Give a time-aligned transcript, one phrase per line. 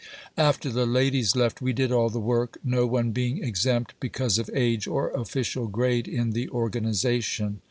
[0.39, 3.03] After the ladies left, we did all the work, no LIFE AT KENNEDY FARM.
[3.03, 7.59] 25 one being exempt, because of age or official grade in the or ganization.